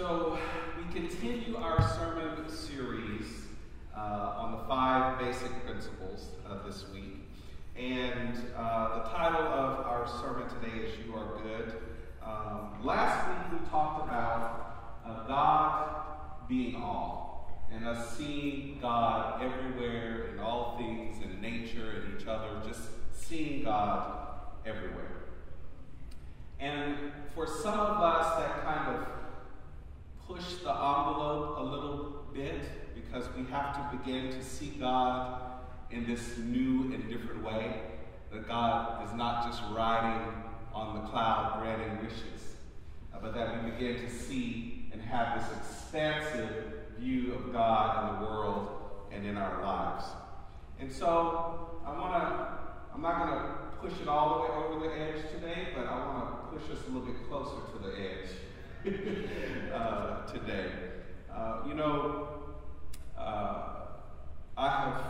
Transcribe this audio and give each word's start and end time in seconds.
So, 0.00 0.38
we 0.78 0.98
continue 0.98 1.58
our 1.58 1.78
sermon 1.98 2.48
series 2.48 3.26
uh, 3.94 4.32
on 4.38 4.52
the 4.52 4.64
five 4.66 5.18
basic 5.18 5.50
principles 5.66 6.28
of 6.46 6.64
this 6.64 6.86
week. 6.90 7.28
And 7.76 8.34
uh, 8.56 9.02
the 9.02 9.10
title 9.10 9.42
of 9.42 9.84
our 9.84 10.08
sermon 10.08 10.48
today 10.48 10.86
is 10.86 11.06
You 11.06 11.14
Are 11.16 11.42
Good. 11.42 11.74
Um, 12.24 12.82
last 12.82 13.28
week 13.28 13.60
we 13.60 13.68
talked 13.68 14.08
about 14.08 15.28
God 15.28 16.48
being 16.48 16.76
all, 16.76 17.66
and 17.70 17.86
us 17.86 18.16
seeing 18.16 18.78
God 18.80 19.42
everywhere 19.42 20.28
in 20.32 20.38
all 20.38 20.78
things, 20.78 21.22
in 21.22 21.42
nature, 21.42 22.02
in 22.06 22.16
each 22.18 22.26
other, 22.26 22.48
just 22.66 22.80
seeing 23.12 23.64
God 23.64 24.14
everywhere. 24.64 25.24
And 26.58 26.96
for 27.34 27.46
some 27.46 27.78
of 27.78 28.00
us, 28.00 28.38
that 28.38 28.64
kind 28.64 28.96
of 28.96 29.19
pushed 30.30 30.62
the 30.62 30.70
envelope 30.70 31.58
a 31.58 31.62
little 31.62 32.24
bit 32.32 32.94
because 32.94 33.24
we 33.36 33.44
have 33.50 33.74
to 33.74 33.96
begin 33.96 34.30
to 34.30 34.42
see 34.44 34.76
God 34.78 35.40
in 35.90 36.06
this 36.06 36.38
new 36.38 36.92
and 36.94 37.08
different 37.08 37.42
way. 37.42 37.82
That 38.32 38.46
God 38.46 39.04
is 39.06 39.12
not 39.14 39.46
just 39.46 39.60
riding 39.72 40.32
on 40.72 40.94
the 40.94 41.08
cloud 41.08 41.60
granting 41.60 42.04
wishes, 42.04 42.54
uh, 43.12 43.18
but 43.20 43.34
that 43.34 43.64
we 43.64 43.70
begin 43.72 44.00
to 44.02 44.08
see 44.08 44.88
and 44.92 45.02
have 45.02 45.40
this 45.40 45.58
expansive 45.58 46.64
view 46.98 47.34
of 47.34 47.52
God 47.52 48.14
in 48.14 48.20
the 48.20 48.30
world 48.30 48.68
and 49.10 49.26
in 49.26 49.36
our 49.36 49.62
lives. 49.64 50.04
And 50.78 50.92
so 50.92 51.80
I 51.84 51.90
want 51.90 52.22
to, 52.22 52.46
I'm 52.94 53.02
not 53.02 53.26
going 53.26 53.40
to 53.40 53.48
push 53.82 54.00
it 54.00 54.06
all 54.06 54.34
the 54.34 54.40
way 54.42 54.64
over 54.64 54.88
the 54.88 54.94
edge 54.94 55.22
today, 55.32 55.68
but 55.74 55.86
I 55.86 55.98
want 55.98 56.52
to 56.52 56.56
push 56.56 56.70
us 56.70 56.84
a 56.86 56.90
little 56.92 57.08
bit 57.08 57.28
closer 57.28 57.56
to 57.72 57.78
the 57.82 57.98
edge. 57.98 58.30
uh, 59.74 60.26
today. 60.26 60.70
Uh, 61.30 61.58
you 61.66 61.74
know, 61.74 62.28
uh, 63.18 63.62
I 64.56 64.68
have 64.70 65.02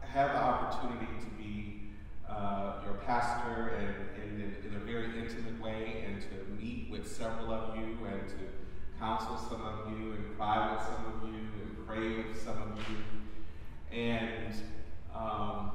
had 0.00 0.28
the 0.30 0.42
opportunity 0.42 1.06
to 1.20 1.26
be 1.36 1.90
uh, 2.28 2.80
your 2.84 2.94
pastor 3.06 3.74
and, 3.78 4.22
and 4.22 4.42
in, 4.42 4.70
in, 4.70 4.76
a 4.76 4.80
very 4.80 5.16
intimate 5.20 5.62
way 5.62 6.04
and 6.04 6.20
to 6.22 6.60
meet 6.60 6.90
with 6.90 7.06
several 7.06 7.52
of 7.52 7.76
you 7.76 7.96
and 8.06 8.28
to 8.28 8.34
counsel 8.98 9.36
some 9.48 9.62
of 9.62 9.92
you 9.92 10.14
and 10.14 10.36
cry 10.36 10.74
with 10.74 10.84
some 10.84 11.06
of 11.14 11.28
you 11.28 11.38
and 11.38 11.86
pray 11.86 12.24
with 12.24 12.42
some 12.42 12.60
of 12.60 12.76
you. 12.76 13.96
And 13.96 14.54
um, 15.14 15.70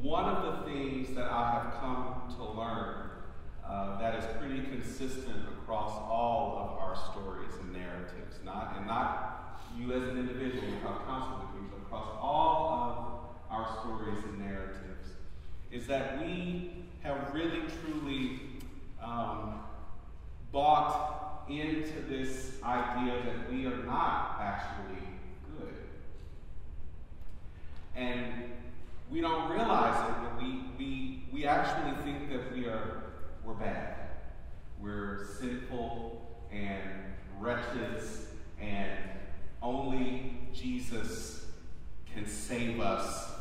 one 0.00 0.24
of 0.24 0.44
the 0.44 0.72
things 0.72 1.14
that 1.14 1.30
I 1.30 1.50
have 1.50 1.74
come 1.78 2.34
to 2.36 2.58
learn 2.58 3.04
uh, 3.66 3.98
that 3.98 4.14
is 4.14 4.24
pretty 4.38 4.60
consistent 4.62 5.48
across 5.48 5.92
all 5.92 6.58
of 6.58 6.78
our 6.78 6.94
stories 7.10 7.52
and 7.60 7.72
narratives. 7.72 8.38
Not 8.44 8.74
and 8.76 8.86
not 8.86 9.60
you 9.84 9.92
as 9.94 10.02
an 10.08 10.18
individual 10.18 10.64
without 10.66 11.06
counsel 11.06 11.48
with 11.54 11.82
across 11.82 12.08
all 12.20 13.36
of 13.50 13.56
our 13.56 13.78
stories 13.80 14.22
and 14.24 14.38
narratives, 14.38 15.08
is 15.70 15.86
that 15.86 16.20
we 16.20 16.84
have 17.02 17.34
really 17.34 17.62
truly 17.82 18.40
um, 19.02 19.60
bought 20.52 21.44
into 21.48 22.00
this 22.08 22.52
idea 22.62 23.22
that 23.24 23.52
we 23.52 23.66
are 23.66 23.84
not 23.84 24.38
actually 24.40 25.06
good. 25.58 25.74
And 27.94 28.32
we 29.10 29.20
don't 29.20 29.50
realize 29.50 30.08
it, 30.08 30.16
but 30.22 30.42
we, 30.42 30.62
we, 30.78 31.24
we 31.32 31.46
actually 31.46 31.94
think 32.02 32.30
that 32.30 32.52
we 32.54 32.66
are 32.66 33.02
we're 33.44 33.52
bad. 33.52 33.96
We're 34.80 35.26
sinful 35.38 36.26
and 36.50 36.82
wretches, 37.38 38.28
and 38.58 38.90
only 39.64 40.36
Jesus 40.52 41.46
can 42.12 42.26
save 42.26 42.80
us 42.80 43.32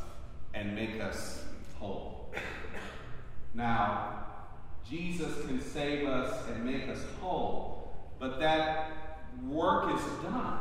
and 0.54 0.74
make 0.74 1.00
us 1.00 1.44
whole. 1.78 2.34
Now, 3.54 4.26
Jesus 4.90 5.46
can 5.46 5.62
save 5.62 6.08
us 6.08 6.48
and 6.50 6.66
make 6.66 6.88
us 6.88 7.04
whole, 7.22 7.94
but 8.20 8.40
that 8.40 8.92
work 9.44 9.94
is 9.96 10.02
done. 10.24 10.60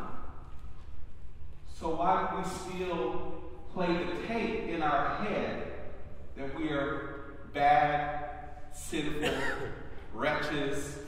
So 1.79 1.97
why 1.97 2.29
do 2.31 2.39
we 2.39 2.77
still 2.85 3.43
play 3.73 3.87
the 3.87 4.27
tape 4.27 4.69
in 4.69 4.83
our 4.83 5.17
head 5.25 5.73
that 6.37 6.59
we 6.59 6.71
are 6.71 7.37
bad 7.53 8.25
sinful 8.73 9.31
wretches. 10.15 10.99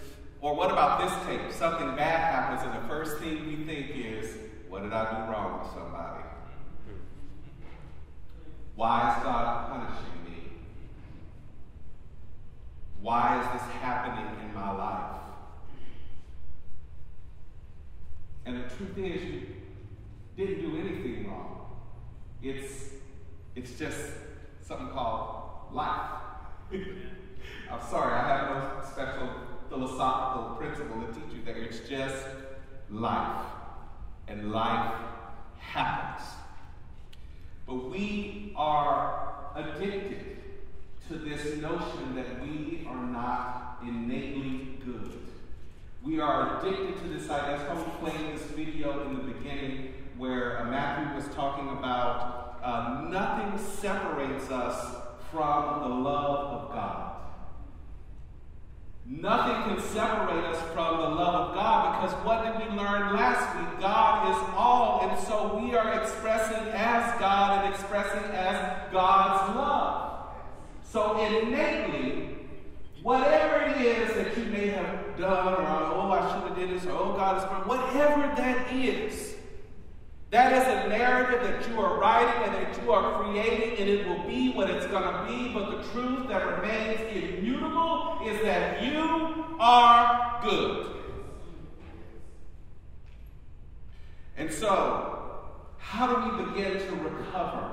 Or 0.41 0.55
what 0.55 0.71
about 0.71 1.01
this 1.01 1.27
tape? 1.27 1.53
Something 1.53 1.97
bad 1.97 2.21
happens, 2.21 2.63
and 2.71 2.85
the 2.85 2.89
first 2.89 3.19
thing 3.19 3.47
we 3.47 3.65
think 3.65 3.91
is, 3.95 4.37
what 4.75 4.83
did 4.83 4.93
I 4.93 5.05
do 5.05 5.31
wrong 5.31 5.61
with 5.61 5.71
somebody? 5.71 6.25
Mm-hmm. 6.25 6.99
Why 8.75 9.15
is 9.17 9.23
God 9.23 9.69
punishing 9.71 10.25
me? 10.25 10.51
Why 13.01 13.41
is 13.41 13.47
this 13.53 13.71
happening 13.75 14.45
in 14.45 14.53
my 14.53 14.73
life? 14.73 15.21
And 18.47 18.65
the 18.65 18.75
truth 18.75 18.99
is, 18.99 19.23
you 19.23 19.47
didn't 20.37 20.61
do 20.61 20.77
anything 20.77 21.29
wrong. 21.29 21.77
It's, 22.43 22.95
it's 23.55 23.79
just 23.79 24.01
something 24.61 24.89
called 24.89 25.73
life. 25.73 26.11
I'm 27.71 27.81
sorry, 27.89 28.13
I 28.13 28.27
have 28.27 28.51
no 28.51 28.91
special 28.91 29.29
philosophical 29.69 30.57
principle 30.57 31.01
to 31.01 31.13
teach 31.13 31.33
you 31.33 31.45
that 31.45 31.57
it's 31.59 31.89
just 31.89 32.27
life. 32.91 33.54
And 34.29 34.53
life 34.53 34.95
happens. 35.59 36.27
But 37.67 37.91
we 37.91 38.53
are 38.57 39.51
addicted 39.55 40.37
to 41.09 41.15
this 41.15 41.61
notion 41.61 42.15
that 42.15 42.43
we 42.43 42.87
are 42.89 43.05
not 43.07 43.79
innately 43.83 44.79
good. 44.85 45.13
We 46.03 46.21
are 46.21 46.59
addicted 46.59 47.03
to 47.03 47.09
this 47.09 47.31
idea. 47.31 47.59
That's 47.59 47.69
why 47.69 47.83
we 47.83 48.11
played 48.11 48.35
this 48.37 48.43
video 48.49 49.07
in 49.07 49.17
the 49.17 49.33
beginning 49.33 49.95
where 50.17 50.61
uh, 50.61 50.65
Matthew 50.67 51.15
was 51.15 51.35
talking 51.35 51.69
about 51.71 52.61
uh, 52.63 53.07
nothing 53.09 53.59
separates 53.59 54.51
us 54.51 54.97
from 55.31 55.81
the 55.81 55.89
love 55.89 56.63
of 56.63 56.73
God. 56.73 57.04
Nothing 59.07 59.77
can 59.77 59.85
separate 59.89 60.45
us 60.47 60.61
from 60.73 60.97
the 60.97 61.09
love 61.09 61.51
of 61.51 61.55
God 61.55 62.01
because 62.01 62.25
what 62.25 62.43
did 62.43 62.57
we 62.57 62.75
learn 62.75 63.13
last 63.15 63.55
week? 63.55 63.79
God 63.79 64.31
is 64.31 64.55
all, 64.57 65.07
and 65.07 65.27
so 65.27 65.61
we 65.63 65.75
are 65.75 66.01
expressing 66.01 66.69
as 66.73 67.21
God 67.21 67.65
and 67.65 67.75
expressing 67.75 68.25
as 68.31 68.91
God's 68.91 69.57
love. 69.57 70.29
So 70.91 71.21
innately, 71.21 72.35
whatever 73.03 73.67
it 73.67 73.83
is 73.83 74.15
that 74.15 74.39
you 74.39 74.45
may 74.47 74.69
have 74.69 75.19
done, 75.19 75.53
or 75.53 75.67
oh, 75.67 76.11
I 76.11 76.33
should 76.33 76.49
have 76.49 76.57
did 76.57 76.71
this, 76.71 76.87
or 76.87 76.93
oh, 76.93 77.13
God 77.13 77.37
is 77.37 77.67
whatever 77.67 78.23
that 78.37 78.73
is, 78.73 79.24
that 80.35 80.53
is 80.53 80.65
a 80.65 80.89
narrative 80.89 81.45
that 81.45 81.69
you 81.69 81.81
are 81.81 81.97
writing 81.97 82.43
and 82.43 82.55
that 82.55 82.83
you 82.83 82.91
are 82.91 83.23
creating, 83.23 83.79
and 83.79 83.89
it 83.89 84.05
will 84.05 84.27
be 84.27 84.51
what 84.51 84.69
it's 84.69 84.85
going 84.87 85.05
to 85.05 85.33
be. 85.33 85.55
But 85.55 85.71
the 85.71 85.89
truth 85.91 86.27
that 86.27 86.59
remains 86.59 87.01
immutable 87.13 88.19
is 88.27 88.43
that 88.43 88.83
you 88.83 89.45
are 89.61 90.41
good. 90.43 90.87
And 94.37 94.53
so, 94.53 95.45
how 95.79 96.09
do 96.09 96.37
we 96.37 96.45
begin 96.47 96.85
to 96.85 96.95
recover 96.97 97.71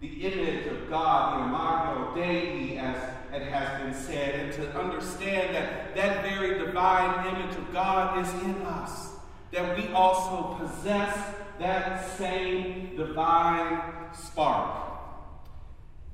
the 0.00 0.06
image 0.06 0.68
of 0.68 0.88
God, 0.88 1.40
the 1.40 1.48
imago 1.48 2.14
Dei, 2.14 2.78
as 2.78 2.96
it 3.32 3.48
has 3.48 3.82
been 3.82 3.94
said, 3.94 4.34
and 4.38 4.52
to 4.52 4.78
understand 4.78 5.56
that 5.56 5.96
that 5.96 6.22
very 6.22 6.56
divine 6.64 7.34
image 7.34 7.56
of 7.56 7.72
God 7.72 8.24
is 8.24 8.32
in 8.44 8.62
us, 8.62 9.08
that 9.50 9.76
we 9.76 9.92
also 9.92 10.56
possess 10.60 11.34
that 11.58 12.16
same 12.16 12.96
divine 12.96 13.80
spark. 14.12 14.82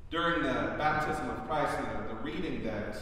During 0.09 0.43
the 0.43 0.75
baptism 0.77 1.29
of 1.29 1.47
Christ, 1.47 1.77
you 1.79 1.85
know, 1.85 2.07
the 2.09 2.15
reading 2.15 2.63
that 2.63 2.97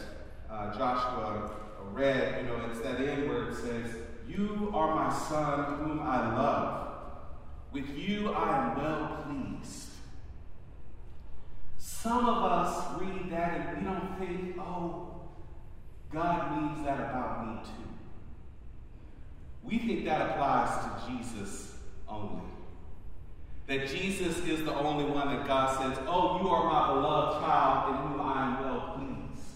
uh, 0.50 0.76
Joshua 0.76 1.50
read, 1.92 2.42
you 2.42 2.48
know, 2.48 2.66
it's 2.70 2.80
that 2.80 3.00
end 3.00 3.28
where 3.28 3.48
it 3.48 3.54
says, 3.56 3.96
You 4.28 4.70
are 4.72 4.94
my 4.94 5.12
son 5.12 5.78
whom 5.78 6.00
I 6.00 6.34
love. 6.36 6.86
With 7.72 7.88
you 7.96 8.32
I 8.32 8.70
am 8.70 8.76
well 8.76 9.24
pleased. 9.24 9.88
Some 11.78 12.26
of 12.26 12.44
us 12.44 13.00
read 13.00 13.30
that 13.30 13.74
and 13.74 13.78
we 13.78 13.84
don't 13.84 14.18
think, 14.18 14.56
oh, 14.58 15.20
God 16.12 16.60
means 16.60 16.84
that 16.86 16.98
about 16.98 17.46
me 17.46 17.62
too. 17.62 17.88
We 19.62 19.78
think 19.78 20.04
that 20.06 20.30
applies 20.30 20.84
to 20.84 21.12
Jesus 21.12 21.69
only. 22.10 22.42
That 23.66 23.88
Jesus 23.88 24.38
is 24.38 24.64
the 24.64 24.74
only 24.74 25.04
one 25.04 25.28
that 25.28 25.46
God 25.46 25.78
says, 25.78 26.04
Oh, 26.08 26.40
you 26.40 26.48
are 26.48 26.64
my 26.64 26.94
beloved 26.94 27.40
child 27.40 27.90
in 27.90 28.10
whom 28.10 28.20
I 28.20 28.46
am 28.46 28.64
well 28.64 28.94
pleased. 28.96 29.46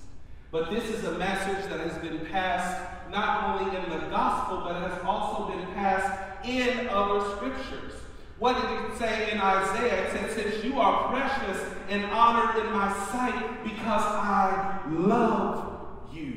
But 0.50 0.70
this 0.70 0.84
is 0.84 1.04
a 1.04 1.18
message 1.18 1.68
that 1.68 1.80
has 1.80 1.98
been 1.98 2.24
passed 2.26 3.10
not 3.10 3.60
only 3.60 3.76
in 3.76 3.90
the 3.90 4.06
gospel, 4.06 4.62
but 4.64 4.88
has 4.88 5.02
also 5.04 5.52
been 5.52 5.66
passed 5.74 6.46
in 6.46 6.88
other 6.88 7.28
scriptures. 7.36 7.92
What 8.38 8.60
did 8.60 8.70
it 8.70 8.98
say 8.98 9.32
in 9.32 9.40
Isaiah? 9.40 10.04
It 10.04 10.12
said, 10.12 10.30
Since 10.32 10.64
you 10.64 10.80
are 10.80 11.08
precious 11.10 11.62
and 11.88 12.04
honored 12.06 12.64
in 12.64 12.72
my 12.72 12.92
sight 13.10 13.64
because 13.64 14.02
I 14.02 14.80
love 14.90 15.78
you. 16.12 16.36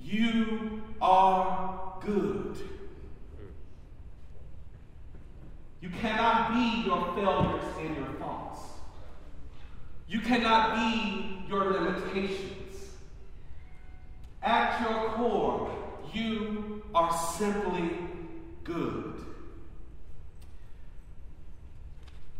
You 0.00 0.82
are 1.00 1.98
good. 2.04 2.56
You 5.86 5.92
cannot 6.00 6.52
be 6.52 6.82
your 6.84 7.14
failures 7.14 7.64
and 7.78 7.96
your 7.96 8.12
faults. 8.18 8.60
You 10.08 10.18
cannot 10.18 10.74
be 10.74 11.44
your 11.48 11.74
limitations. 11.74 12.90
At 14.42 14.80
your 14.80 15.10
core, 15.10 15.70
you 16.12 16.82
are 16.92 17.16
simply 17.38 17.98
good. 18.64 19.14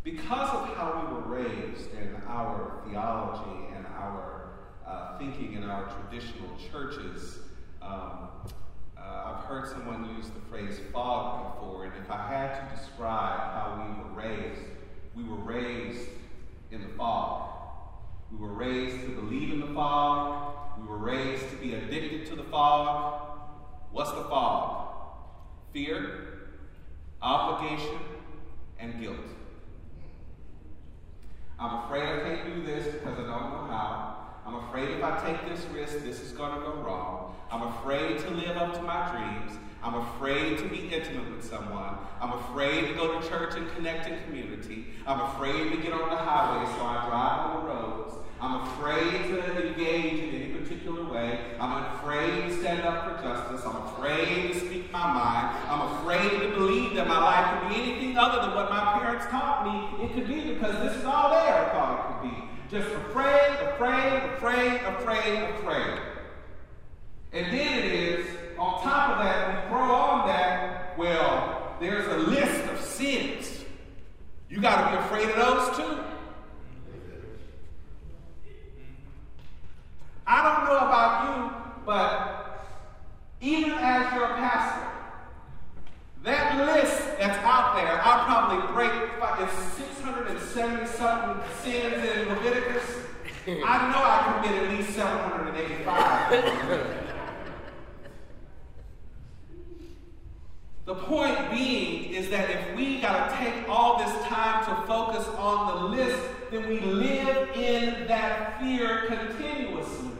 Because 0.03 0.49
of 0.49 0.75
how 0.75 1.07
we 1.07 1.13
were 1.13 1.41
raised 1.41 1.93
in 1.93 2.21
our 2.27 2.81
theology 2.85 3.67
and 3.77 3.85
our 3.95 4.49
uh, 4.85 5.17
thinking 5.19 5.53
in 5.53 5.63
our 5.63 5.85
traditional 5.85 6.49
churches, 6.69 7.39
um, 7.81 8.27
uh, 9.01 9.33
I've 9.33 9.45
heard 9.45 9.67
someone 9.67 10.15
use 10.17 10.27
the 10.29 10.39
phrase 10.49 10.79
fog 10.91 11.55
before, 11.55 11.85
and 11.85 11.93
if 12.03 12.09
I 12.09 12.27
had 12.27 12.69
to 12.69 12.75
describe 12.75 13.39
how 13.39 13.85
we 13.87 14.03
were 14.03 14.29
raised, 14.29 14.61
we 15.15 15.23
were 15.23 15.35
raised 15.35 16.09
in 16.71 16.81
the 16.81 16.89
fog. 16.89 17.49
We 18.31 18.37
were 18.37 18.53
raised 18.53 19.01
to 19.01 19.09
believe 19.09 19.53
in 19.53 19.61
the 19.61 19.73
fog. 19.73 20.53
We 20.79 20.87
were 20.87 20.97
raised 20.97 21.49
to 21.49 21.55
be 21.57 21.73
addicted 21.73 22.27
to 22.27 22.35
the 22.35 22.43
fog. 22.43 23.39
What's 23.91 24.11
the 24.11 24.23
fog? 24.23 24.87
Fear, 25.73 26.49
obligation, 27.21 27.99
and 28.79 28.99
guilt. 28.99 29.17
I'm 31.59 31.85
afraid 31.85 32.03
I 32.03 32.19
can't 32.19 32.55
do 32.55 32.63
this 32.63 32.85
because 32.93 33.17
I 33.17 33.21
don't 33.21 33.27
know 33.27 33.67
how. 33.69 34.16
I'm 34.47 34.55
afraid 34.55 34.91
if 34.91 35.03
I 35.03 35.19
take 35.25 35.49
this 35.49 35.65
risk, 35.73 36.05
this 36.05 36.21
is 36.21 36.31
going 36.31 36.57
to 36.57 36.61
go 36.61 36.75
wrong. 36.75 37.35
I'm 37.51 37.63
afraid 37.63 38.17
to 38.19 38.29
live 38.29 38.55
up 38.55 38.73
to 38.75 38.81
my 38.81 39.11
dreams. 39.11 39.59
I'm 39.83 39.95
afraid 39.95 40.57
to 40.59 40.69
be 40.69 40.87
intimate 40.87 41.35
with 41.35 41.43
someone. 41.43 41.97
I'm 42.21 42.31
afraid 42.31 42.87
to 42.87 42.93
go 42.93 43.19
to 43.19 43.27
church 43.27 43.55
and 43.57 43.69
connect 43.73 44.07
in 44.07 44.17
community. 44.23 44.87
I'm 45.05 45.19
afraid 45.19 45.71
to 45.71 45.77
get 45.77 45.91
on 45.91 46.09
the 46.09 46.15
highway, 46.15 46.65
so 46.77 46.85
I 46.85 47.05
drive 47.09 47.39
on 47.39 47.61
the 47.61 47.73
roads. 47.73 48.13
I'm 48.39 48.61
afraid 48.67 49.23
to 49.23 49.67
engage 49.67 50.19
in 50.23 50.41
any 50.41 50.53
particular 50.53 51.03
way. 51.11 51.39
I'm 51.59 51.83
afraid 51.95 52.43
to 52.43 52.57
stand 52.57 52.81
up 52.83 53.03
for 53.03 53.21
justice. 53.21 53.65
I'm 53.65 53.75
afraid 53.87 54.53
to 54.53 54.59
speak 54.59 54.91
my 54.93 55.11
mind. 55.11 55.57
I'm 55.67 55.81
afraid 55.97 56.39
to 56.39 56.55
believe 56.55 56.95
that 56.95 57.07
my 57.07 57.19
life 57.19 57.61
could 57.61 57.69
be 57.69 57.81
anything 57.81 58.17
other 58.17 58.47
than 58.47 58.55
what 58.55 58.69
my 58.69 58.99
parents 58.99 59.25
taught 59.25 59.65
me 59.65 60.05
it 60.05 60.13
could 60.13 60.27
be 60.27 60.53
because 60.53 60.81
this 60.83 60.95
is 60.97 61.03
all 61.03 61.31
they 61.31 61.47
ever 61.47 61.69
thought. 61.71 62.06
Just 62.69 62.89
afraid, 62.89 63.57
afraid, 63.61 64.23
afraid, 64.35 64.81
afraid, 64.81 65.49
afraid. 65.55 65.99
And 67.31 67.45
then 67.45 67.79
it 67.79 67.85
is, 67.85 68.27
on 68.57 68.83
top 68.83 69.11
of 69.11 69.23
that, 69.23 69.63
we 69.63 69.69
throw 69.69 69.95
on 69.95 70.27
that, 70.27 70.97
well, 70.97 71.77
there's 71.79 72.05
a 72.07 72.17
list 72.29 72.65
of 72.69 72.81
sins. 72.81 73.63
You 74.49 74.59
got 74.59 74.91
to 74.91 74.97
be 74.97 75.03
afraid 75.05 75.29
of 75.29 75.35
those 75.37 75.77
too. 75.77 76.03
I 80.25 80.43
don't 80.43 80.65
know 80.65 80.77
about 80.77 81.23
you, 81.23 81.83
but 81.85 82.67
even 83.39 83.71
as 83.79 84.13
your 84.13 84.27
pastor, 84.27 84.87
that 86.23 86.57
list 86.65 87.17
that's 87.17 87.37
out 87.45 87.77
there, 87.77 88.01
I'll 88.03 88.25
probably 88.25 88.73
break 88.73 89.07
it's 89.39 89.53
670 89.53 90.87
something 90.87 91.43
sins 91.61 91.93
in 91.93 92.27
Leviticus. 92.29 93.03
I 93.47 93.91
know 93.91 94.03
I 94.03 94.43
commit 94.43 94.61
at 94.61 94.69
least 94.77 94.93
785. 94.93 96.29
the 100.85 100.95
point 100.95 101.51
being 101.51 102.13
is 102.13 102.29
that 102.29 102.49
if 102.49 102.75
we 102.75 102.99
got 102.99 103.29
to 103.29 103.37
take 103.37 103.69
all 103.69 103.99
this 103.99 104.11
time 104.25 104.65
to 104.65 104.75
focus 104.85 105.25
on 105.37 105.67
the 105.67 105.75
list, 105.95 106.19
then 106.51 106.67
we 106.67 106.81
live 106.81 107.55
in 107.55 108.05
that 108.07 108.59
fear 108.59 109.05
continuously. 109.07 110.11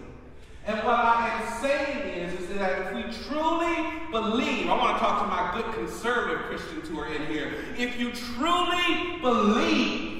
And 0.66 0.78
what 0.80 0.96
I 0.96 1.28
am 1.30 1.46
saying 1.62 2.08
is, 2.08 2.40
is 2.40 2.48
that 2.58 2.80
if 2.80 2.94
we 2.94 3.04
truly 3.26 3.76
believe, 4.10 4.70
I 4.70 4.78
want 4.78 4.96
to 4.96 5.02
talk 5.04 5.22
to 5.22 5.28
my 5.28 5.52
good 5.54 5.66
conservative 5.76 6.46
Christians 6.46 6.88
who 6.88 6.98
are 7.00 7.14
in 7.14 7.26
here. 7.26 7.52
If 7.78 8.00
you 8.00 8.12
truly 8.12 9.20
believe 9.22 10.18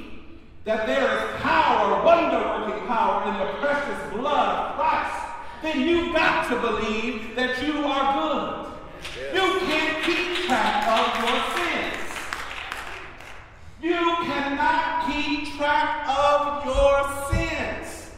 that 0.68 0.86
there 0.86 1.16
is 1.16 1.42
power, 1.42 2.04
wonder 2.04 2.38
working 2.38 2.86
power 2.88 3.32
in 3.32 3.40
the 3.40 3.46
precious 3.60 4.14
blood 4.14 4.50
of 4.50 4.76
Christ, 4.76 5.26
then 5.68 5.88
you've 5.88 6.14
got 6.14 6.48
to 6.50 6.56
believe 6.62 7.36
that 7.36 7.62
you 7.62 7.84
are 7.84 8.06
good. 8.20 8.72
You 9.34 9.60
can't 9.68 10.04
keep 10.06 10.46
track 10.46 10.88
of 10.98 11.08
your 11.24 11.40
sins. 11.58 12.04
You 13.82 14.00
cannot 14.26 15.12
keep 15.12 15.58
track 15.58 16.08
of 16.08 16.66
your 16.66 16.98
sins. 17.32 18.12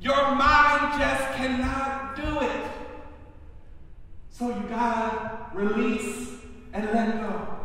Your 0.00 0.34
mind 0.34 1.00
just 1.00 1.24
cannot 1.36 2.16
do 2.16 2.40
it. 2.40 2.66
So 4.30 4.48
you 4.48 4.68
gotta 4.68 5.46
release 5.54 6.30
and 6.72 6.86
let 6.86 7.20
go. 7.20 7.58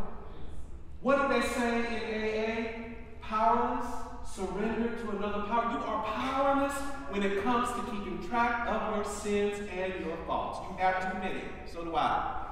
What 1.01 1.21
do 1.21 1.33
they 1.33 1.47
say 1.47 1.77
in 1.95 2.13
AA? 2.21 3.27
Powerless, 3.27 3.88
surrender 4.31 4.95
to 5.01 5.09
another 5.18 5.47
power. 5.47 5.71
You 5.71 5.80
are 5.80 6.03
powerless 6.03 6.96
when 7.09 7.24
it 7.24 7.44
comes 7.44 7.69
to 7.69 7.92
keeping 7.92 8.27
track 8.27 8.68
of 8.68 8.95
your 8.95 9.06
sins 9.06 9.59
and 9.71 10.06
your 10.06 10.18
faults. 10.25 10.59
You 10.69 10.77
have 10.77 11.12
too 11.12 11.19
many. 11.19 11.42
So 11.65 11.83
do 11.83 11.95
I. 11.95 12.45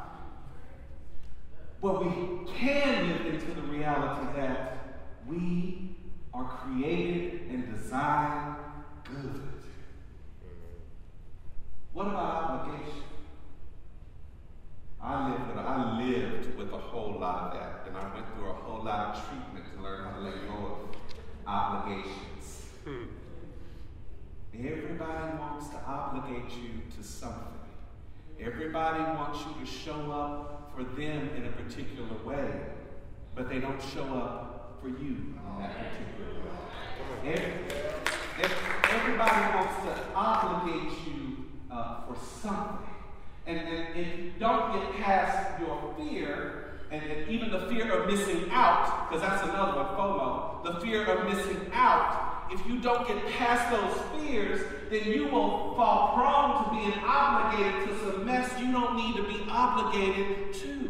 But 1.81 2.05
we 2.05 2.51
can 2.53 3.09
live 3.09 3.25
into 3.33 3.53
the 3.53 3.61
reality 3.61 4.39
that 4.39 5.01
we 5.27 5.95
are 6.33 6.45
created 6.45 7.41
and 7.49 7.73
designed 7.73 8.55
good. 9.03 9.41
What 11.93 12.07
about 12.07 12.43
obligation? 12.43 13.03
I 15.01 15.29
lived, 15.29 15.47
with, 15.47 15.57
I 15.57 16.01
lived 16.01 16.57
with 16.57 16.73
a 16.73 16.77
whole 16.77 17.19
lot 17.19 17.53
of 17.53 17.59
that, 17.59 17.87
and 17.87 17.95
I 17.95 18.13
went 18.13 18.25
through 18.33 18.49
a 18.49 18.53
whole 18.53 18.83
lot 18.83 19.15
of 19.15 19.29
treatment 19.29 19.65
to 19.75 19.83
learn 19.83 20.03
how 20.03 20.17
to 20.17 20.21
let 20.21 20.47
go 20.47 20.55
of 20.55 20.95
obligations. 21.47 22.34
Everybody 24.59 25.37
wants 25.37 25.67
to 25.69 25.77
obligate 25.85 26.49
you 26.51 26.81
to 26.95 27.03
something. 27.03 27.41
Everybody 28.39 29.03
wants 29.03 29.39
you 29.39 29.65
to 29.65 29.69
show 29.69 30.11
up 30.11 30.71
for 30.73 30.83
them 30.83 31.29
in 31.35 31.45
a 31.45 31.51
particular 31.51 32.15
way, 32.23 32.51
but 33.35 33.49
they 33.49 33.59
don't 33.59 33.81
show 33.81 34.03
up 34.03 34.77
for 34.81 34.87
you 34.87 34.95
in 34.95 35.39
that 35.59 35.75
particular 35.77 36.41
way. 36.41 37.33
Every, 38.37 38.55
everybody 38.91 39.55
wants 39.55 39.83
to 39.83 40.15
obligate 40.15 40.91
you 41.05 41.45
uh, 41.69 42.05
for 42.07 42.15
something. 42.41 42.87
And, 43.47 43.59
and 43.59 43.97
if 43.97 44.19
you 44.19 44.31
don't 44.39 44.73
get 44.73 45.03
past 45.03 45.59
your 45.59 45.93
fear, 45.97 46.79
and, 46.91 47.03
and 47.03 47.29
even 47.29 47.51
the 47.51 47.67
fear 47.67 47.91
of 47.91 48.07
missing 48.07 48.49
out, 48.51 49.09
because 49.09 49.21
that's 49.21 49.43
another 49.43 49.77
one, 49.77 49.87
FOMO, 49.87 50.63
the 50.63 50.79
fear 50.81 51.05
of 51.05 51.25
missing 51.25 51.69
out, 51.73 52.14
if 52.51 52.65
you 52.67 52.79
don't 52.79 53.07
get 53.07 53.25
past 53.33 53.71
those 53.71 54.21
fears, 54.21 54.61
then 54.89 55.11
you 55.11 55.25
will 55.25 55.75
fall 55.75 56.13
prone 56.13 56.63
to 56.63 56.69
being 56.71 57.03
obligated 57.05 57.87
to 57.87 57.99
some 57.99 58.25
mess 58.25 58.51
you 58.59 58.71
don't 58.71 58.95
need 58.95 59.15
to 59.15 59.23
be 59.23 59.45
obligated 59.49 60.53
to. 60.53 60.85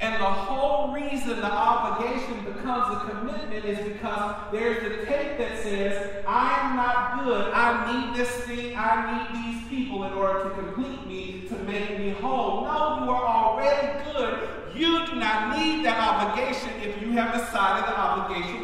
And 0.00 0.14
the 0.14 0.24
whole 0.24 0.94
reason 0.94 1.40
the 1.40 1.52
obligation 1.52 2.42
becomes 2.46 2.96
a 2.96 3.10
commitment 3.10 3.66
is 3.66 3.78
because 3.86 4.34
there's 4.50 4.82
the 4.82 5.04
tape 5.04 5.36
that 5.36 5.62
says, 5.62 6.24
I'm 6.26 6.74
not 6.74 7.22
good. 7.22 7.52
I 7.52 7.92
need 7.92 8.18
this 8.18 8.30
thing. 8.46 8.74
I 8.78 9.28
need 9.28 9.44
these 9.44 9.68
people 9.68 10.04
in 10.04 10.14
order 10.14 10.44
to 10.44 10.50
complete 10.54 11.06
me, 11.06 11.46
to 11.48 11.54
make 11.64 11.98
me 11.98 12.10
whole. 12.12 12.64
No, 12.64 13.04
you 13.04 13.10
are 13.10 13.26
already 13.26 14.02
good. 14.10 14.48
You 14.74 15.06
do 15.06 15.16
not 15.16 15.58
need 15.58 15.84
that 15.84 15.98
obligation 16.00 16.70
if 16.82 17.02
you 17.02 17.12
have 17.12 17.34
decided 17.34 17.84
the 17.84 17.98
obligation 17.98 18.59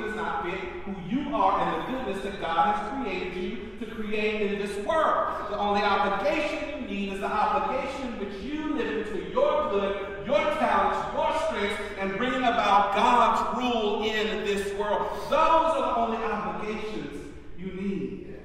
are 1.42 1.60
and 1.60 1.82
the 1.82 1.98
goodness 1.98 2.24
that 2.24 2.40
God 2.40 2.76
has 2.76 3.04
created 3.04 3.36
you 3.36 3.68
to 3.80 3.94
create 3.94 4.52
in 4.52 4.58
this 4.58 4.76
world. 4.86 5.50
The 5.50 5.58
only 5.58 5.82
obligation 5.82 6.80
you 6.80 6.86
need 6.88 7.12
is 7.12 7.20
the 7.20 7.26
obligation 7.26 8.18
which 8.18 8.42
you 8.42 8.74
live 8.74 9.06
into 9.06 9.30
your 9.30 9.70
good, 9.70 10.26
your 10.26 10.40
talents, 10.56 11.14
your 11.14 11.48
strengths, 11.48 11.82
and 11.98 12.16
bringing 12.16 12.42
about 12.42 12.94
God's 12.94 13.58
rule 13.58 14.04
in 14.04 14.44
this 14.44 14.72
world. 14.74 15.08
Those 15.24 15.32
are 15.32 15.80
the 15.80 15.96
only 15.96 16.16
obligations 16.18 17.34
you 17.58 17.72
need. 17.72 18.38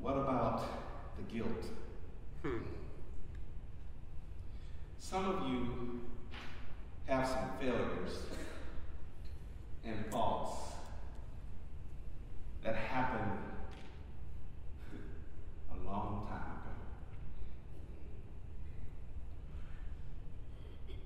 What 0.00 0.16
about 0.16 0.64
the 1.16 1.32
guilt. 1.32 1.64
Hmm. 2.42 2.58
Some 4.98 5.24
of 5.26 5.48
you 5.48 6.00
have 7.06 7.26
some 7.28 7.50
failures 7.60 8.18
and 9.84 10.06
faults 10.06 10.72
that 12.64 12.74
happened 12.74 13.38
a 15.70 15.86
long 15.86 16.26
time 16.28 16.38
ago. 16.38 16.70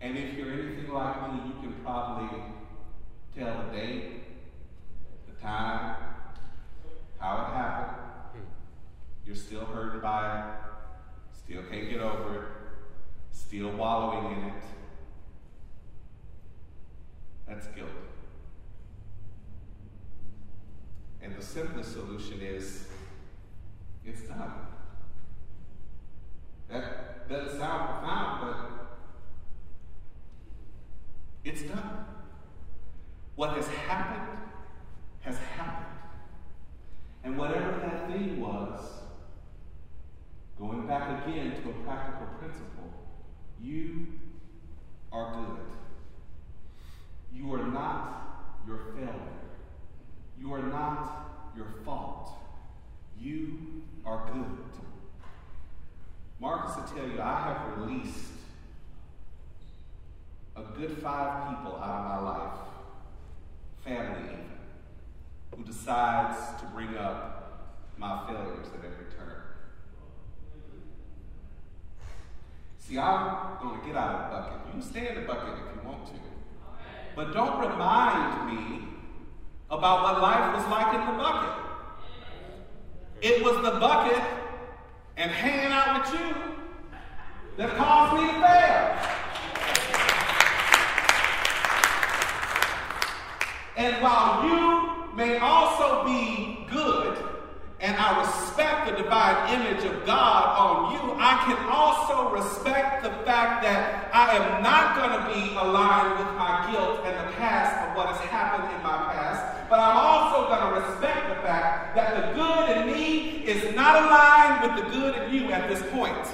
And 0.07 0.17
if 0.17 0.39
you're 0.39 0.53
anything 0.53 0.89
like 0.93 1.33
me, 1.33 1.41
you 1.49 1.55
can 1.61 1.73
probably 1.83 2.29
tell 3.37 3.65
the 3.65 3.77
date, 3.77 4.23
the 5.27 5.43
time, 5.43 5.97
how 7.19 7.35
it 7.35 7.57
happened. 7.57 8.03
Hmm. 8.33 8.47
You're 9.27 9.35
still 9.35 9.65
hurting 9.65 10.01
by 10.01 10.39
it, 10.39 10.45
still 11.37 11.63
can't 11.65 11.91
get 11.91 11.99
over 11.99 12.35
it, 12.37 12.43
still 13.33 13.73
wallowing 13.73 14.39
in 14.39 14.45
it. 14.51 14.63
That's 17.49 17.67
guilt. 17.67 17.89
And 21.21 21.35
the 21.37 21.43
simplest 21.43 21.95
solution 21.95 22.41
is 22.43 22.87
it's 24.05 24.21
done. 24.21 24.53
That 26.71 27.29
doesn't 27.29 27.59
sound 27.59 27.89
profound, 27.89 28.41
but 28.41 28.76
it's 31.47 31.63
done. 31.63 32.05
What 33.37 33.57
has 33.57 33.69
happened 33.69 34.39
has 35.21 35.37
happened. 35.57 35.87
And 37.23 37.39
whatever 37.39 37.79
that 37.81 38.09
thing 38.09 38.41
was, 38.41 38.81
going 40.59 40.87
back 40.87 41.27
again 41.27 41.63
to 41.63 41.71
a 41.71 41.73
practical 41.85 42.27
principle, 42.39 42.93
you 43.63 44.07
are 45.13 45.35
good. 45.35 45.67
You 47.33 47.55
are 47.55 47.67
not 47.67 48.63
your 48.67 48.79
failure. 48.95 49.13
You 50.39 50.53
are 50.53 50.63
not 50.63 51.53
your 51.57 51.67
fault. 51.85 52.33
You 53.21 53.83
are 54.05 54.29
good. 54.33 54.65
Marcus 56.41 56.77
will 56.77 56.97
tell 56.97 57.09
you, 57.09 57.21
I 57.21 57.41
have 57.41 57.79
released 57.79 58.36
a 60.57 60.63
good 60.79 60.97
five 60.99 61.51
people 61.51 61.77
out 61.77 62.01
of 62.01 62.05
my 62.05 62.31
life, 62.31 62.59
family 63.85 64.25
even, 64.25 64.45
who 65.55 65.65
decides 65.65 66.61
to 66.61 66.67
bring 66.69 66.97
up 66.97 67.87
my 67.99 68.27
failures 68.27 68.67
at 68.69 68.85
every 68.85 69.07
turn. 69.17 69.43
See, 72.79 72.99
I'm 72.99 73.59
going 73.63 73.81
to 73.81 73.87
get 73.87 73.97
out 73.97 74.15
of 74.15 74.31
the 74.31 74.37
bucket. 74.37 74.67
You 74.67 74.73
can 74.73 74.83
stay 74.83 75.09
in 75.09 75.15
the 75.17 75.23
bucket 75.23 75.55
if 75.55 75.83
you 75.83 75.89
want 75.89 76.07
to. 76.07 76.13
But 77.15 77.33
don't 77.33 77.61
remind 77.61 78.55
me 78.55 78.89
about 79.71 80.03
what 80.05 80.23
life 80.23 80.57
was 80.57 80.71
like 80.71 80.95
in 80.95 81.01
the 81.01 81.23
bucket. 81.23 81.65
It 83.23 83.43
was 83.43 83.57
the 83.57 83.79
bucket 83.81 84.23
and 85.17 85.31
hanging 85.31 85.73
out 85.73 86.13
with 86.13 86.21
you 86.21 86.37
that 87.57 87.77
caused 87.77 88.23
me 88.23 88.29
to 88.29 88.41
fail. 88.41 89.26
And 93.77 94.03
while 94.03 94.49
you 94.49 95.15
may 95.15 95.39
also 95.39 96.05
be 96.07 96.67
good, 96.71 97.19
and 97.79 97.95
I 97.95 98.21
respect 98.21 98.89
the 98.89 99.03
divine 99.03 99.53
image 99.53 99.85
of 99.85 100.07
God 100.07 100.57
on 100.57 100.93
you, 100.95 101.15
I 101.21 101.37
can 101.45 101.59
also 101.69 102.35
respect 102.35 103.03
the 103.03 103.11
fact 103.25 103.63
that 103.63 104.09
I 104.15 104.35
am 104.37 104.63
not 104.63 104.97
going 104.97 105.13
to 105.13 105.23
be 105.29 105.55
aligned 105.57 106.19
with 106.19 106.35
my 106.37 106.73
guilt 106.73 107.01
and 107.05 107.29
the 107.29 107.33
past 107.37 107.77
of 107.87 107.97
what 107.97 108.09
has 108.09 108.21
happened 108.31 108.65
in 108.75 108.83
my 108.83 109.13
past, 109.13 109.69
but 109.69 109.79
I'm 109.79 109.97
also 109.97 110.49
going 110.49 110.73
to 110.73 110.89
respect 110.89 111.29
the 111.29 111.43
fact 111.47 111.95
that 111.97 112.17
the 112.17 112.35
good 112.35 112.79
in 112.79 112.87
me 112.87 113.45
is 113.45 113.77
not 113.77 114.03
aligned 114.03 114.63
with 114.63 114.85
the 114.85 114.91
good 114.91 115.23
in 115.23 115.35
you 115.35 115.53
at 115.53 115.69
this 115.69 115.83
point. 115.93 116.27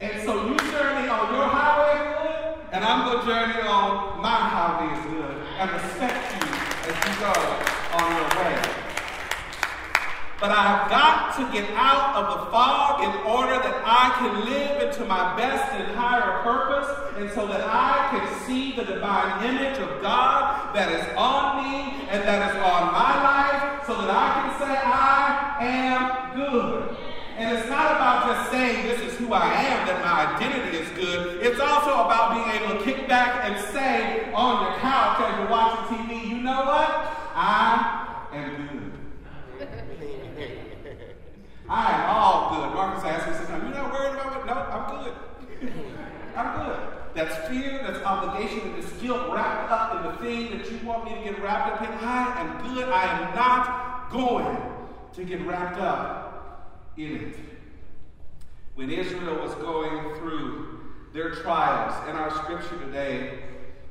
And 0.00 0.22
so 0.22 0.46
you 0.46 0.56
journey 0.70 1.08
on 1.08 1.34
your 1.34 1.46
highway 1.46 1.91
and 2.72 2.82
I'm 2.82 3.04
going 3.04 3.20
to 3.20 3.26
journey 3.26 3.60
on 3.68 4.22
my 4.22 4.32
highway 4.32 4.96
is 4.96 5.04
good 5.04 5.36
and 5.60 5.70
respect 5.70 6.32
you 6.40 6.48
as 6.88 6.96
you 7.04 7.12
go 7.20 7.36
on 8.00 8.16
your 8.16 8.28
way. 8.40 8.56
But 10.40 10.50
I 10.50 10.62
have 10.64 10.90
got 10.90 11.36
to 11.36 11.52
get 11.52 11.70
out 11.76 12.16
of 12.16 12.24
the 12.32 12.50
fog 12.50 13.04
in 13.04 13.12
order 13.28 13.60
that 13.60 13.82
I 13.84 14.16
can 14.18 14.50
live 14.50 14.88
into 14.88 15.04
my 15.04 15.36
best 15.36 15.70
and 15.74 15.94
higher 15.94 16.42
purpose, 16.42 16.88
and 17.18 17.30
so 17.30 17.46
that 17.46 17.60
I 17.62 18.08
can 18.10 18.40
see 18.46 18.72
the 18.74 18.84
divine 18.84 19.44
image 19.44 19.78
of 19.78 20.00
God 20.00 20.74
that 20.74 20.90
is 20.90 21.06
on 21.16 21.62
me 21.62 22.08
and 22.08 22.22
that 22.24 22.50
is 22.50 22.56
on 22.56 22.90
my 22.90 23.22
life, 23.22 23.86
so 23.86 24.00
that 24.00 24.10
I 24.10 24.32
can 24.40 24.58
say, 24.58 24.80
I 24.82 25.56
am 25.60 26.34
good. 26.34 26.96
And 27.42 27.58
it's 27.58 27.68
not 27.68 27.96
about 27.96 28.26
just 28.28 28.52
saying 28.52 28.86
this 28.86 29.00
is 29.00 29.18
who 29.18 29.32
I 29.32 29.52
am, 29.52 29.84
that 29.88 30.00
my 30.00 30.36
identity 30.36 30.78
is 30.78 30.88
good. 30.90 31.42
It's 31.42 31.58
also 31.58 31.90
about 31.90 32.34
being 32.34 32.62
able 32.62 32.78
to 32.78 32.84
kick 32.84 33.08
back 33.08 33.44
and 33.44 33.58
say 33.74 34.32
on 34.32 34.62
your 34.62 34.78
couch 34.78 35.18
as 35.22 35.40
you're 35.40 35.50
watching 35.50 35.96
TV, 36.06 36.28
you 36.28 36.36
know 36.40 36.64
what? 36.64 36.88
I 37.34 38.28
am 38.32 38.92
good. 39.58 39.68
I 41.68 41.92
am 41.92 42.10
all 42.10 42.54
good. 42.54 42.76
Marcus 42.76 43.02
asks 43.02 43.26
me 43.26 43.34
sometimes, 43.34 43.64
you're 43.64 43.74
not 43.74 43.92
worried 43.92 44.20
about 44.20 44.36
it? 44.36 44.46
No, 44.46 44.52
I'm 44.52 45.02
good. 45.02 45.72
I'm 46.36 46.64
good. 46.64 46.80
That's 47.14 47.48
fear, 47.48 47.82
that's 47.82 48.04
obligation, 48.04 48.60
and 48.70 48.80
this 48.80 48.92
guilt 49.02 49.34
wrapped 49.34 49.68
up 49.68 49.96
in 49.96 50.12
the 50.12 50.16
thing 50.18 50.56
that 50.56 50.70
you 50.70 50.78
want 50.86 51.06
me 51.06 51.16
to 51.16 51.32
get 51.32 51.42
wrapped 51.42 51.72
up 51.72 51.82
in. 51.82 51.92
I 52.06 52.40
am 52.40 52.72
good. 52.72 52.88
I 52.88 53.02
am 53.02 53.34
not 53.34 54.12
going 54.12 54.56
to 55.14 55.24
get 55.24 55.44
wrapped 55.44 55.80
up 55.80 56.21
in 56.96 57.16
it. 57.16 57.36
When 58.74 58.90
Israel 58.90 59.36
was 59.36 59.54
going 59.56 60.14
through 60.16 60.80
their 61.12 61.30
trials 61.30 62.08
in 62.08 62.16
our 62.16 62.30
scripture 62.42 62.78
today, 62.86 63.40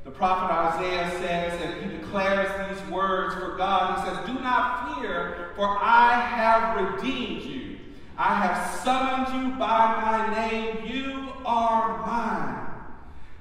the 0.04 0.12
prophet 0.12 0.52
Isaiah 0.52 1.12
says, 1.20 1.62
and 1.62 1.92
he 1.92 1.98
declares 1.98 2.50
these 2.70 2.92
words 2.92 3.36
for 3.36 3.56
God. 3.56 4.00
He 4.00 4.10
says, 4.10 4.26
Do 4.26 4.34
not 4.42 5.00
fear, 5.00 5.52
for 5.56 5.68
I 5.68 6.20
have 6.20 6.96
redeemed 6.96 7.44
you. 7.44 7.78
I 8.18 8.36
have 8.36 8.80
summoned 8.82 9.28
you 9.44 9.60
by 9.60 10.02
my 10.02 10.50
name. 10.50 10.78
You 10.86 11.30
are 11.46 12.06
mine. 12.06 12.68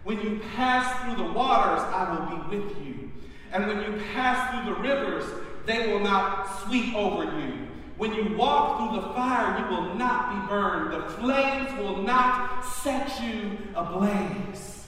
When 0.05 0.21
you 0.21 0.41
pass 0.55 1.03
through 1.03 1.25
the 1.25 1.33
waters, 1.33 1.83
I 1.83 2.15
will 2.15 2.49
be 2.49 2.57
with 2.57 2.87
you. 2.87 3.11
And 3.53 3.67
when 3.67 3.79
you 3.83 4.03
pass 4.13 4.65
through 4.65 4.75
the 4.75 4.81
rivers, 4.81 5.25
they 5.67 5.93
will 5.93 6.01
not 6.01 6.63
sweep 6.63 6.95
over 6.95 7.25
you. 7.25 7.70
When 8.01 8.15
you 8.15 8.35
walk 8.35 8.79
through 8.79 8.99
the 8.99 9.09
fire, 9.09 9.59
you 9.59 9.77
will 9.77 9.95
not 9.95 10.31
be 10.31 10.49
burned. 10.49 10.95
The 10.95 11.07
flames 11.17 11.71
will 11.79 12.01
not 12.01 12.65
set 12.65 13.21
you 13.23 13.59
ablaze 13.75 14.87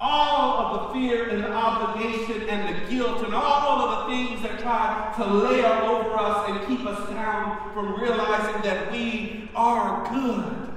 all 0.00 0.58
of 0.58 0.86
the 0.86 0.94
fear 0.94 1.28
and 1.28 1.42
the 1.42 1.50
obligation 1.50 2.48
and 2.48 2.68
the 2.72 2.88
guilt 2.88 3.24
and 3.24 3.34
all 3.34 3.80
of 3.80 4.06
the 4.06 4.14
things 4.14 4.42
that 4.42 4.60
try 4.60 5.12
to 5.16 5.24
layer 5.26 5.82
over 5.82 6.16
us 6.16 6.48
and 6.50 6.68
keep 6.68 6.86
us 6.86 7.10
down 7.10 7.72
from 7.74 8.00
realizing 8.00 8.62
that 8.62 8.92
we 8.92 9.50
are 9.56 10.08
good 10.14 10.72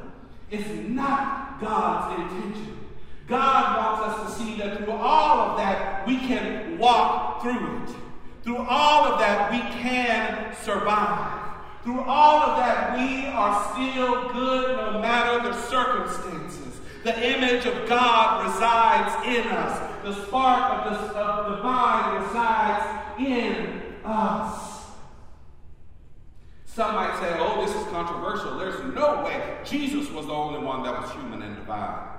is 0.49 0.89
not 0.89 1.61
God's 1.61 2.19
intention. 2.19 2.79
God 3.27 3.77
wants 3.77 4.07
us 4.07 4.37
to 4.39 4.43
see 4.43 4.57
that 4.57 4.77
through 4.79 4.93
all 4.93 5.51
of 5.51 5.57
that, 5.59 6.07
we 6.07 6.17
can 6.17 6.79
walk 6.79 7.43
through 7.43 7.83
it. 7.83 7.95
Through 8.41 8.57
all 8.57 9.05
of 9.05 9.19
that, 9.19 9.51
we 9.51 9.59
can 9.79 10.55
survive. 10.63 11.48
Through 11.89 12.01
all 12.01 12.37
of 12.41 12.57
that, 12.57 12.99
we 12.99 13.25
are 13.25 13.73
still 13.73 14.29
good 14.31 14.77
no 14.77 14.99
matter 14.99 15.41
the 15.41 15.59
circumstances. 15.59 16.79
The 17.03 17.35
image 17.35 17.65
of 17.65 17.89
God 17.89 18.45
resides 18.45 19.25
in 19.25 19.47
us. 19.47 20.03
The 20.03 20.13
spark 20.27 20.85
of 20.85 20.93
the 20.93 21.19
of 21.19 21.57
divine 21.57 22.21
resides 22.21 23.19
in 23.19 23.95
us. 24.05 24.85
Some 26.67 26.93
might 26.93 27.19
say, 27.19 27.35
oh, 27.39 27.65
this 27.65 27.75
is 27.75 27.87
controversial. 27.87 28.59
There's 28.59 28.93
no 28.93 29.23
way 29.23 29.57
Jesus 29.65 30.11
was 30.11 30.27
the 30.27 30.33
only 30.33 30.59
one 30.59 30.83
that 30.83 31.01
was 31.01 31.11
human 31.13 31.41
and 31.41 31.55
divine. 31.55 32.18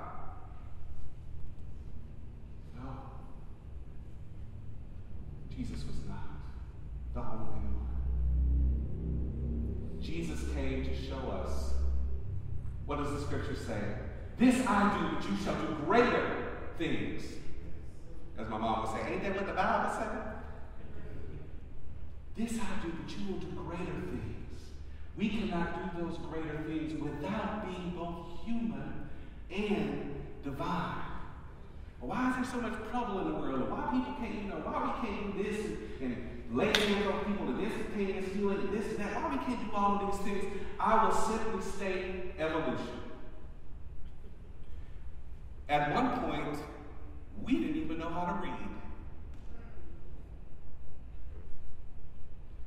Scripture 13.31 13.55
say? 13.55 13.81
This 14.37 14.67
I 14.67 14.97
do, 14.97 15.15
but 15.15 15.29
you 15.29 15.37
shall 15.43 15.55
do 15.55 15.77
greater 15.85 16.57
things. 16.77 17.23
As 18.37 18.49
my 18.49 18.57
mom 18.57 18.81
would 18.81 18.91
say, 18.91 19.13
ain't 19.13 19.23
that 19.23 19.35
what 19.35 19.47
the 19.47 19.53
Bible 19.53 19.95
said? 19.95 20.09
This 22.35 22.59
I 22.59 22.83
do, 22.83 22.91
but 22.91 23.17
you 23.17 23.31
will 23.31 23.39
do 23.39 23.47
greater 23.55 23.85
things. 23.85 24.59
We 25.17 25.29
cannot 25.29 25.95
do 25.95 26.03
those 26.03 26.17
greater 26.17 26.57
things 26.67 26.99
without 27.01 27.65
being 27.65 27.93
both 27.95 28.43
human 28.45 29.09
and 29.49 30.15
divine. 30.43 31.03
Why 32.01 32.31
is 32.31 32.35
there 32.35 32.55
so 32.55 32.67
much 32.67 32.73
trouble 32.89 33.19
in 33.19 33.31
the 33.31 33.39
world? 33.39 33.69
Why 33.69 33.87
people 33.91 34.13
can't, 34.19 34.43
you 34.43 34.49
know, 34.49 34.55
why 34.55 34.99
we 34.99 35.07
can't 35.07 35.37
do 35.37 35.43
this 35.43 35.65
and, 35.65 35.77
and 36.01 36.57
lay 36.57 36.65
hands 36.65 37.07
on 37.07 37.25
people 37.25 37.47
and 37.47 37.59
this 37.59 37.71
is 37.79 37.93
pain 37.93 38.11
and 38.17 38.27
healing 38.27 38.57
and 38.57 38.73
this 38.73 38.87
and 38.87 38.97
that? 38.99 39.15
Why 39.15 39.29
we 39.29 39.37
can't 39.45 39.69
do 39.69 39.75
all 39.75 40.03
of 40.03 40.11
these 40.11 40.21
things? 40.25 40.45
I 40.79 41.05
will 41.05 41.13
simply 41.13 41.61
state 41.61 42.33
evolution. 42.39 43.00
At 45.71 45.93
one 45.93 46.19
point, 46.19 46.57
we 47.41 47.53
didn't 47.53 47.77
even 47.77 47.97
know 47.97 48.09
how 48.09 48.25
to 48.25 48.41
read. 48.45 48.69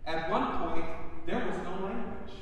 At 0.06 0.30
one 0.30 0.70
point, 0.70 0.86
there 1.26 1.46
was 1.46 1.54
no 1.58 1.84
language. 1.84 2.32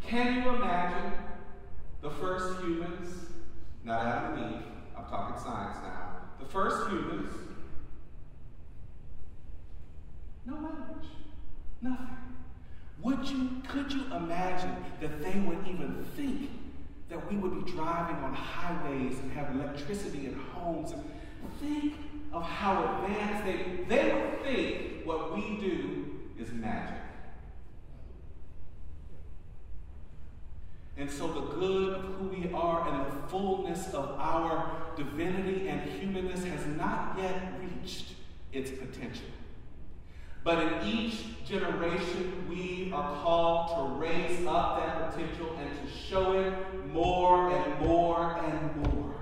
Can 0.00 0.44
you 0.44 0.50
imagine 0.50 1.12
the 2.02 2.10
first 2.10 2.60
humans, 2.60 3.32
not 3.82 4.06
Adam 4.06 4.38
and 4.38 4.54
Eve, 4.54 4.62
I'm 4.96 5.04
talking 5.06 5.42
science 5.42 5.78
now, 5.82 6.20
the 6.38 6.46
first 6.46 6.88
humans, 6.88 7.32
no 10.46 10.54
language, 10.54 11.08
nothing. 11.82 12.16
Would 13.02 13.28
you, 13.28 13.60
could 13.66 13.92
you 13.92 14.04
imagine 14.14 14.84
that 15.00 15.20
they 15.20 15.40
would 15.40 15.66
even 15.66 16.04
think 16.16 16.50
that 17.08 17.30
we 17.30 17.36
would 17.38 17.64
be 17.64 17.72
driving 17.72 18.16
on 18.16 18.34
highways 18.34 19.18
and 19.18 19.32
have 19.32 19.54
electricity 19.54 20.26
in 20.26 20.34
homes? 20.34 20.92
Think 21.60 21.94
of 22.32 22.42
how 22.42 23.02
advanced 23.02 23.44
they, 23.44 23.84
they 23.88 24.12
would 24.12 24.42
think 24.42 25.06
what 25.06 25.34
we 25.34 25.56
do 25.58 26.04
is 26.38 26.52
magic. 26.52 26.98
And 30.98 31.08
so 31.08 31.28
the 31.28 31.40
good 31.40 31.94
of 31.94 32.04
who 32.16 32.24
we 32.28 32.52
are 32.52 32.88
and 32.88 33.06
the 33.06 33.28
fullness 33.28 33.94
of 33.94 34.16
our 34.18 34.82
divinity 34.96 35.68
and 35.68 35.88
humanness 35.88 36.44
has 36.44 36.66
not 36.66 37.16
yet 37.16 37.52
reached 37.62 38.14
its 38.52 38.70
potential. 38.70 39.26
But 40.44 40.58
in 40.58 40.88
each 40.88 41.44
generation, 41.46 42.46
we 42.48 42.90
are 42.94 43.22
called 43.22 43.68
to 43.76 44.00
raise 44.00 44.46
up 44.46 44.78
that 44.78 45.10
potential 45.10 45.56
and 45.58 45.70
to 45.86 45.92
show 45.92 46.32
it 46.38 46.86
more 46.92 47.50
and 47.50 47.80
more 47.80 48.38
and 48.38 48.76
more. 48.76 49.14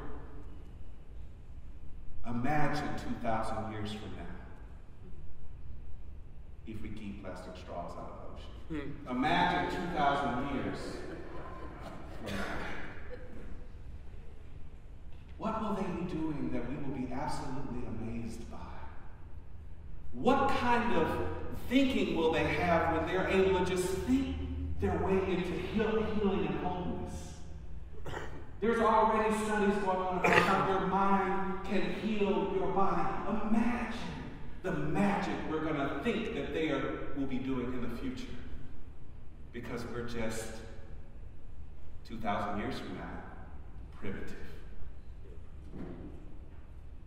Imagine 2.26 2.88
2,000 2.99 3.73
years 3.73 3.92
from 3.92 4.11
now 4.16 4.26
if 6.66 6.82
we 6.82 6.88
keep 6.88 7.23
plastic 7.23 7.56
straws 7.56 7.92
out 7.92 8.11
of 8.11 8.16
the 8.20 8.76
ocean. 8.78 8.92
Hmm. 9.06 9.11
Imagine 9.11 9.70
2,000 9.92 10.54
years 10.54 10.78
from 12.25 12.37
now. 12.37 12.44
What 15.38 15.62
will 15.62 15.75
they 15.75 16.00
be 16.00 16.11
doing 16.11 16.50
that 16.52 16.68
we 16.68 16.76
will 16.76 16.96
be 16.96 17.12
absolutely 17.12 17.87
amazed? 17.87 17.95
What 20.16 20.49
kind 20.49 20.96
of 20.96 21.28
thinking 21.68 22.16
will 22.16 22.32
they 22.32 22.44
have 22.44 22.96
when 22.96 23.06
they're 23.06 23.28
able 23.28 23.64
to 23.64 23.66
just 23.66 23.87
think 23.87 24.37
their 24.80 24.96
way 24.99 25.12
into 25.12 25.52
healing 25.75 26.46
and 26.46 26.58
wholeness? 26.61 27.14
There's 28.61 28.80
already 28.80 29.35
studies 29.44 29.75
going 29.85 29.99
on 29.99 30.18
about 30.18 30.32
how 30.32 30.68
your 30.70 30.87
mind 30.87 31.64
can 31.64 31.92
heal 32.00 32.52
your 32.56 32.73
body. 32.73 33.02
Imagine 33.46 33.99
the 34.62 34.73
magic 34.73 35.35
we're 35.50 35.61
going 35.61 35.76
to 35.76 36.00
think 36.02 36.35
that 36.35 36.54
they 36.54 36.70
are, 36.70 37.11
will 37.16 37.26
be 37.26 37.38
doing 37.38 37.75
in 37.75 37.82
the 37.82 37.96
future. 37.99 38.32
Because 39.52 39.84
we're 39.93 40.08
just 40.08 40.52
2,000 42.08 42.58
years 42.58 42.78
from 42.78 42.95
now, 42.95 43.23
primitive. 44.00 44.34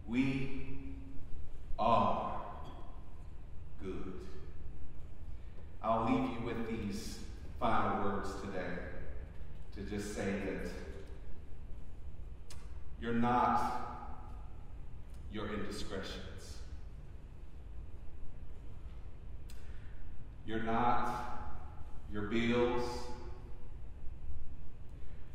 We 0.07 0.67
are 1.77 2.39
good. 3.83 4.13
I'll 5.81 6.05
leave 6.05 6.39
you 6.39 6.45
with 6.45 6.69
these 6.69 7.19
final 7.59 8.03
words 8.03 8.29
today 8.41 8.77
to 9.75 9.81
just 9.81 10.15
say 10.15 10.25
that 10.45 10.69
you're 13.01 13.13
not 13.13 13.89
your 15.31 15.47
indiscretions. 15.53 16.57
You're 20.45 20.63
not 20.63 21.59
your 22.11 22.23
bills. 22.23 22.83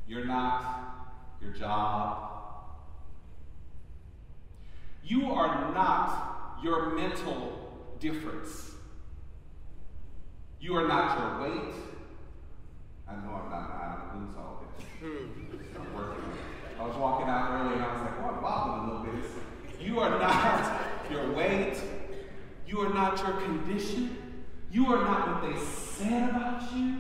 You're 0.07 0.27
not 0.27 1.07
your 1.41 1.53
job. 1.53 2.31
You 5.05 5.31
are 5.33 5.73
not 5.73 6.59
your 6.63 6.95
mental 6.95 7.64
difference. 8.05 8.73
You 10.61 10.77
are 10.77 10.87
not 10.87 11.19
your 11.19 11.49
weight. 11.49 11.75
I 13.09 13.15
know 13.15 13.33
I'm 13.33 13.51
not, 13.51 14.13
going 14.13 14.21
to 14.21 14.27
lose 14.27 14.37
all 14.37 14.63
this. 14.77 14.87
Hmm. 15.01 15.81
I'm 15.81 15.95
working. 15.95 16.25
I 16.79 16.87
was 16.87 16.97
walking 16.97 17.29
out 17.29 17.51
earlier 17.53 17.77
and 17.77 17.83
I 17.83 17.93
was 17.95 18.03
like, 18.03 18.13
oh, 18.21 18.35
I'm 18.35 18.43
wobbling 18.43 18.91
a 18.91 19.01
little 19.01 19.21
bit. 19.21 19.31
You 19.81 20.01
are 20.01 20.19
not 20.19 20.83
your 21.11 21.33
weight. 21.33 21.79
You 22.67 22.81
are 22.81 22.93
not 22.93 23.19
your 23.23 23.41
condition. 23.41 24.19
You 24.71 24.87
are 24.93 25.03
not 25.03 25.43
what 25.43 25.51
they 25.51 25.59
said 25.65 26.29
about 26.29 26.75
you. 26.77 26.99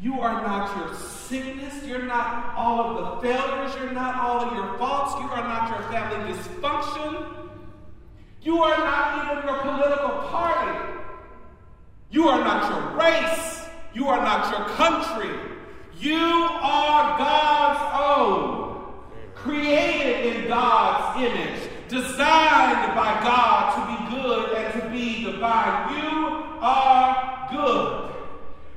You 0.00 0.20
are 0.20 0.40
not 0.40 0.76
your 0.76 0.94
sickness. 0.94 1.84
You're 1.84 2.02
not 2.02 2.54
all 2.54 2.80
of 2.80 3.22
the 3.22 3.28
failures. 3.28 3.74
You're 3.80 3.92
not 3.92 4.16
all 4.16 4.40
of 4.40 4.54
your 4.54 4.78
faults. 4.78 5.14
You 5.20 5.28
are 5.30 5.48
not 5.48 5.68
your 5.70 5.90
family 5.90 6.32
dysfunction. 6.32 7.43
You 8.44 8.62
are 8.62 8.78
not 8.78 9.24
even 9.24 9.48
your 9.48 9.58
political 9.62 10.10
party. 10.28 11.00
You 12.10 12.28
are 12.28 12.44
not 12.44 12.70
your 12.70 13.00
race. 13.00 13.64
You 13.94 14.08
are 14.08 14.22
not 14.22 14.50
your 14.52 14.68
country. 14.76 15.30
You 15.98 16.20
are 16.20 17.18
God's 17.18 17.80
own 18.04 18.64
created 19.44 20.36
in 20.36 20.48
God's 20.48 21.20
image, 21.22 21.60
designed 21.88 22.94
by 22.96 23.20
God 23.22 23.76
to 23.76 23.80
be 23.92 24.16
good 24.16 24.56
and 24.56 24.80
to 24.80 24.88
be 24.88 25.24
divine. 25.24 25.96
You 25.96 26.44
are 26.60 27.48
good. 27.50 28.14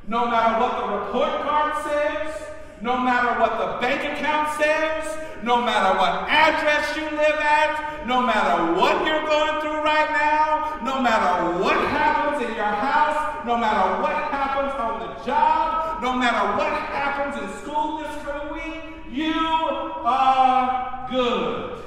No 0.07 0.27
matter 0.27 0.59
what 0.59 0.77
the 0.77 0.97
report 0.97 1.41
card 1.41 1.83
says, 1.85 2.47
no 2.81 2.97
matter 2.97 3.39
what 3.39 3.57
the 3.57 3.81
bank 3.85 4.17
account 4.17 4.59
says, 4.59 5.26
no 5.43 5.61
matter 5.61 5.97
what 5.97 6.29
address 6.29 6.95
you 6.95 7.03
live 7.03 7.39
at, 7.39 8.05
no 8.07 8.21
matter 8.21 8.73
what 8.73 9.05
you're 9.05 9.25
going 9.25 9.61
through 9.61 9.81
right 9.83 10.09
now, 10.11 10.79
no 10.83 11.01
matter 11.01 11.59
what 11.59 11.77
happens 11.89 12.43
in 12.43 12.55
your 12.55 12.65
house, 12.65 13.45
no 13.45 13.57
matter 13.57 14.01
what 14.01 14.15
happens 14.31 14.73
on 14.79 14.99
the 14.99 15.23
job, 15.23 16.01
no 16.01 16.13
matter 16.13 16.57
what 16.57 16.71
happens 16.71 17.41
in 17.41 17.57
school 17.61 17.99
this 17.99 18.23
coming 18.23 18.53
week, 18.53 18.83
you 19.11 19.33
are 19.33 21.07
good. 21.09 21.83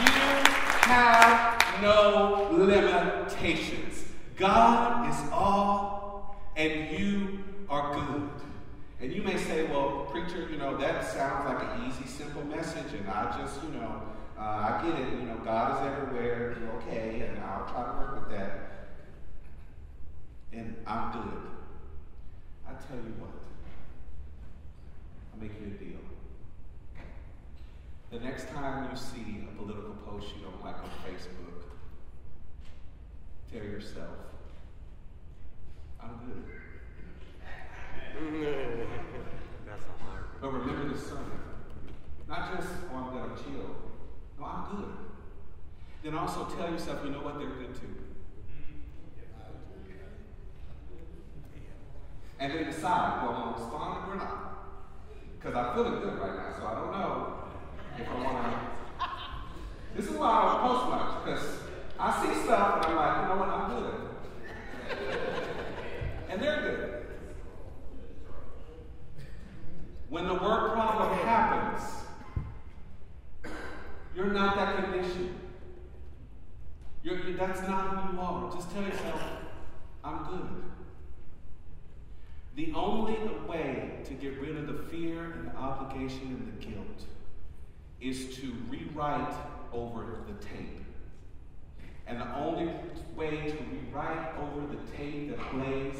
You 0.00 0.22
have 0.82 1.82
no 1.82 2.48
limitations. 2.52 4.04
God 4.36 5.08
is 5.08 5.30
all, 5.32 6.36
and 6.56 6.98
you 6.98 7.45
are 7.76 7.94
good. 7.94 8.30
And 9.00 9.12
you 9.12 9.22
may 9.22 9.36
say, 9.36 9.64
well, 9.64 10.08
preacher, 10.10 10.48
you 10.50 10.56
know, 10.56 10.76
that 10.78 11.04
sounds 11.04 11.44
like 11.46 11.62
an 11.62 11.86
easy, 11.88 12.08
simple 12.08 12.44
message, 12.44 12.94
and 12.94 13.08
I 13.08 13.36
just, 13.38 13.62
you 13.62 13.70
know, 13.78 14.02
uh, 14.38 14.40
I 14.40 14.80
get 14.82 14.98
it. 15.00 15.12
You 15.12 15.26
know, 15.26 15.36
God 15.44 15.80
is 15.80 15.92
everywhere. 15.92 16.56
Okay, 16.78 17.20
and 17.20 17.38
I'll 17.44 17.66
try 17.66 17.84
to 17.84 17.98
work 17.98 18.20
with 18.20 18.38
that 18.38 18.75
yourself, 46.76 47.00
you 47.04 47.10
know 47.10 47.20
what 47.20 47.38
they're 47.38 47.48
good 47.48 47.74
to. 47.74 47.80
And 52.38 52.52
then 52.52 52.66
decide, 52.66 53.22
well, 53.22 53.32
I'm 53.32 53.42
going 53.42 53.54
to 53.54 53.60
respond 53.60 54.12
or 54.12 54.16
not. 54.16 54.42
Because 55.38 55.56
I'm 55.56 55.74
feeling 55.74 56.00
good 56.00 56.18
right 56.18 56.36
now, 56.36 56.54
so 56.58 56.66
I 56.66 56.74
don't 56.74 56.92
know 56.92 57.34
if 57.98 58.06
I 58.06 58.14
want 58.22 58.52
to. 58.52 58.58
This 59.96 60.10
is 60.10 60.16
why 60.18 60.28
I 60.28 60.68
post 60.68 60.90
much, 60.90 61.24
because 61.24 61.46
I 61.98 62.22
see 62.22 62.44
stuff 62.44 62.84
and 62.84 62.92
I'm 62.92 62.96
like, 62.96 63.22
you 63.22 63.28
know 63.28 63.36
what, 63.40 63.48
I'm 63.48 63.70
good. 63.70 63.94
and 66.28 66.42
they're 66.42 66.60
good. 66.60 67.06
When 70.10 70.26
the 70.28 70.34
word 70.34 70.72
problem 70.72 71.18
happens, 71.20 71.82
you're 74.14 74.26
not 74.26 74.56
that 74.56 74.84
conditioned. 74.84 75.35
You're, 77.06 77.34
that's 77.34 77.60
not 77.68 77.86
who 77.86 78.16
you 78.16 78.20
are. 78.20 78.52
Just 78.52 78.68
tell 78.72 78.82
yourself, 78.82 79.22
I'm 80.02 80.24
good. 80.24 80.48
The 82.56 82.72
only 82.74 83.16
way 83.46 84.00
to 84.06 84.14
get 84.14 84.40
rid 84.40 84.56
of 84.56 84.66
the 84.66 84.82
fear 84.90 85.22
and 85.22 85.46
the 85.46 85.54
obligation 85.54 86.22
and 86.22 86.60
the 86.60 86.66
guilt 86.66 87.04
is 88.00 88.34
to 88.38 88.52
rewrite 88.68 89.34
over 89.72 90.18
the 90.26 90.44
tape. 90.46 90.82
And 92.08 92.20
the 92.20 92.36
only 92.36 92.72
way 93.14 93.52
to 93.52 93.56
rewrite 93.70 94.36
over 94.40 94.66
the 94.66 94.96
tape 94.96 95.30
that 95.30 95.38
plays 95.52 95.94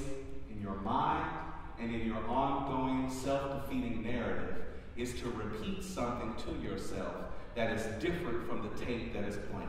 in 0.50 0.60
your 0.60 0.74
mind 0.80 1.30
and 1.78 1.94
in 1.94 2.04
your 2.04 2.26
ongoing 2.28 3.08
self 3.12 3.62
defeating 3.62 4.02
narrative 4.02 4.56
is 4.96 5.14
to 5.20 5.30
repeat 5.30 5.84
something 5.84 6.34
to 6.46 6.68
yourself 6.68 7.14
that 7.54 7.70
is 7.76 8.02
different 8.02 8.48
from 8.48 8.68
the 8.68 8.84
tape 8.84 9.12
that 9.12 9.22
is 9.22 9.36
playing. 9.52 9.68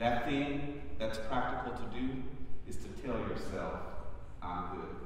That 0.00 0.24
thing 0.24 0.80
that's 0.98 1.18
practical 1.28 1.76
to 1.76 1.94
do 1.94 2.08
is 2.66 2.76
to 2.76 2.88
tell 3.04 3.18
yourself, 3.28 3.80
I'm 4.42 4.74
good. 4.74 4.96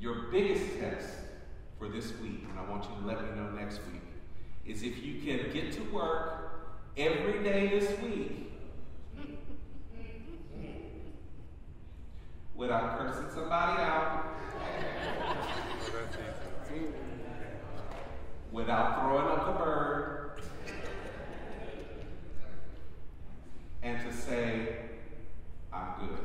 Your 0.00 0.14
biggest 0.32 0.78
test 0.80 1.10
for 1.78 1.90
this 1.90 2.14
week, 2.22 2.46
and 2.48 2.58
I 2.58 2.64
want 2.70 2.84
you 2.84 3.02
to 3.02 3.06
let 3.06 3.22
me 3.22 3.38
know 3.38 3.50
next 3.50 3.80
week, 3.92 4.00
is 4.64 4.82
if 4.82 5.04
you 5.04 5.20
can 5.20 5.52
get 5.52 5.72
to 5.72 5.82
work 5.92 6.72
every 6.96 7.44
day 7.44 7.68
this 7.68 8.00
week 8.00 8.50
without 12.54 12.98
cursing 12.98 13.28
somebody 13.30 13.82
out, 13.82 14.24
without 18.50 19.00
throwing 19.00 19.26
up 19.26 19.46
the 19.46 19.64
bird, 19.64 20.23
and 23.84 24.00
to 24.00 24.12
say, 24.16 24.78
I'm 25.70 25.88
good. 26.00 26.18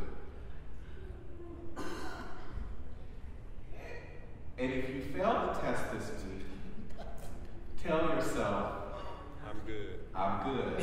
And 4.58 4.74
if 4.74 4.90
you 4.90 5.02
fail 5.14 5.52
the 5.54 5.60
test 5.60 5.92
this 5.92 6.10
week, 6.24 6.46
tell 7.84 8.16
yourself, 8.16 8.72
I'm 9.46 9.60
good. 9.66 10.00
I'm 10.16 10.42
good. 10.44 10.74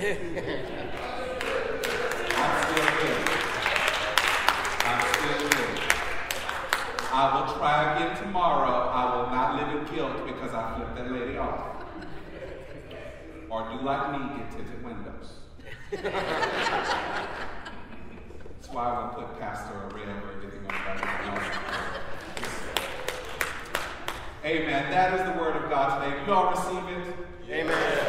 I'm 2.37 2.53
still 2.63 2.91
good. 3.01 3.21
I'm 4.85 5.01
still 5.15 5.41
good. 5.49 5.75
I 7.11 7.13
will 7.35 7.49
try 7.55 7.77
again 7.95 8.13
tomorrow. 8.23 8.77
I 8.91 9.03
will 9.17 9.29
not 9.31 9.49
live 9.57 9.71
in 9.79 9.83
guilt 9.95 10.17
because 10.27 10.53
I 10.53 10.55
flipped 10.77 10.95
that 10.97 11.09
lady 11.11 11.39
off. 11.39 11.63
Or 13.49 13.71
do 13.71 13.77
like 13.83 14.13
me, 14.13 14.19
get 14.37 14.51
tinted 14.51 14.85
windows. 14.85 15.46
That's 15.91 16.05
why 18.73 18.85
I 18.85 18.93
won't 18.99 19.15
put 19.15 19.41
pastor 19.41 19.75
or 19.75 19.89
red 19.95 20.09
or 20.09 20.33
anything 20.43 20.67
that. 20.67 20.97
Amen. 24.45 24.91
That 24.91 25.15
is 25.15 25.33
the 25.33 25.41
word 25.41 25.57
of 25.57 25.71
God 25.71 26.03
today. 26.03 26.17
You 26.27 26.33
all 26.33 26.51
receive 26.51 26.85
it? 26.99 27.15
Amen. 27.51 28.06